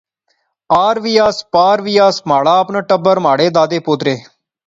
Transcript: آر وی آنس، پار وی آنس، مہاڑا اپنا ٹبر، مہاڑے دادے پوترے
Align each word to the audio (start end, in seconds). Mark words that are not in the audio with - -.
آر 0.85 0.95
وی 1.03 1.13
آنس، 1.27 1.37
پار 1.53 1.77
وی 1.85 1.95
آنس، 2.05 2.17
مہاڑا 2.27 2.53
اپنا 2.63 2.79
ٹبر، 2.89 3.15
مہاڑے 3.25 3.47
دادے 3.55 3.79
پوترے 3.85 4.15